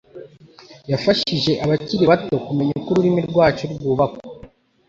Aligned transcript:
yafashije 0.91 1.51
abakiri 1.63 2.03
bato 2.11 2.35
kumenya 2.45 2.73
uko 2.79 2.87
ururimi 2.91 3.21
rwacu 3.29 3.63
rwubakwa 3.73 4.21